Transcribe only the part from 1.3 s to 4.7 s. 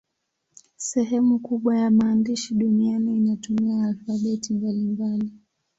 kubwa ya maandishi duniani inatumia alfabeti